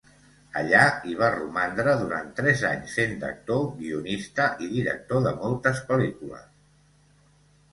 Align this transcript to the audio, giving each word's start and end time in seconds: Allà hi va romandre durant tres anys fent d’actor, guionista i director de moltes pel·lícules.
Allà 0.59 0.85
hi 1.09 1.11
va 1.17 1.27
romandre 1.33 1.91
durant 1.99 2.31
tres 2.39 2.63
anys 2.69 2.95
fent 3.01 3.13
d’actor, 3.25 3.61
guionista 3.83 4.49
i 4.67 4.71
director 4.73 5.23
de 5.27 5.35
moltes 5.43 5.83
pel·lícules. 5.93 6.49